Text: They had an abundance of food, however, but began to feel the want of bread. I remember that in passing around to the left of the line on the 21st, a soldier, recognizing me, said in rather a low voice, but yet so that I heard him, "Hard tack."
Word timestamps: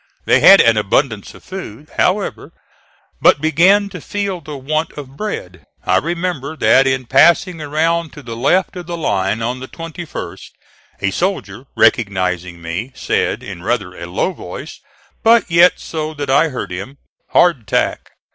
They 0.25 0.39
had 0.39 0.61
an 0.61 0.77
abundance 0.77 1.35
of 1.35 1.43
food, 1.43 1.91
however, 1.97 2.51
but 3.21 3.39
began 3.39 3.87
to 3.89 4.01
feel 4.01 4.41
the 4.41 4.57
want 4.57 4.91
of 4.93 5.15
bread. 5.15 5.63
I 5.85 5.97
remember 5.97 6.55
that 6.57 6.87
in 6.87 7.05
passing 7.05 7.61
around 7.61 8.11
to 8.13 8.23
the 8.23 8.35
left 8.35 8.75
of 8.75 8.87
the 8.87 8.97
line 8.97 9.43
on 9.43 9.59
the 9.59 9.67
21st, 9.67 10.49
a 11.01 11.11
soldier, 11.11 11.67
recognizing 11.77 12.63
me, 12.63 12.93
said 12.95 13.43
in 13.43 13.61
rather 13.61 13.95
a 13.95 14.07
low 14.07 14.33
voice, 14.33 14.79
but 15.21 15.51
yet 15.51 15.79
so 15.79 16.15
that 16.15 16.31
I 16.31 16.49
heard 16.49 16.71
him, 16.71 16.97
"Hard 17.33 17.67
tack." 17.67 18.09